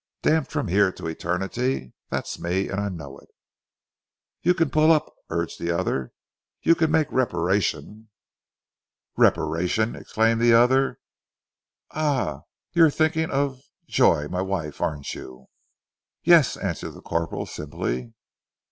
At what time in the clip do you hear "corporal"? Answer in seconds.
17.03-17.45